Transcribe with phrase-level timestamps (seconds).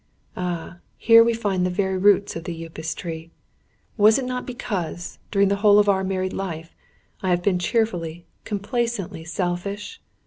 [0.35, 3.29] Ah, here we find the very roots of the Upas tree!
[3.97, 6.75] Was it not because, during the whole of our married life,
[7.21, 10.01] I have been cheerfully, complacently selfish?